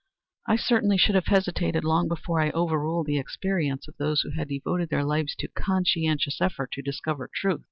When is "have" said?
1.13-1.27, 4.31-4.49